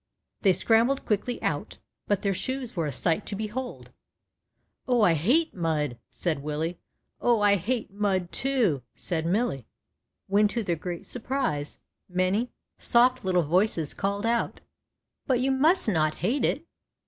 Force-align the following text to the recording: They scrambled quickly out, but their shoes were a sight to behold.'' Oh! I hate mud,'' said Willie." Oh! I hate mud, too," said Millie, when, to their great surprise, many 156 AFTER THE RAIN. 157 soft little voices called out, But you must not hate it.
They 0.41 0.51
scrambled 0.53 1.05
quickly 1.05 1.39
out, 1.43 1.77
but 2.07 2.23
their 2.23 2.33
shoes 2.33 2.75
were 2.75 2.87
a 2.87 2.91
sight 2.91 3.23
to 3.27 3.35
behold.'' 3.35 3.91
Oh! 4.87 5.01
I 5.01 5.13
hate 5.13 5.53
mud,'' 5.53 5.99
said 6.09 6.41
Willie." 6.41 6.79
Oh! 7.21 7.41
I 7.41 7.55
hate 7.57 7.93
mud, 7.93 8.31
too," 8.31 8.81
said 8.95 9.27
Millie, 9.27 9.67
when, 10.25 10.47
to 10.47 10.63
their 10.63 10.75
great 10.75 11.05
surprise, 11.05 11.77
many 12.09 12.49
156 12.79 12.95
AFTER 12.95 12.97
THE 12.97 12.97
RAIN. 12.97 12.97
157 12.97 12.97
soft 12.97 13.23
little 13.23 13.43
voices 13.43 13.93
called 13.93 14.25
out, 14.25 14.61
But 15.27 15.39
you 15.39 15.51
must 15.51 15.87
not 15.87 16.15
hate 16.25 16.45
it. 16.45 16.65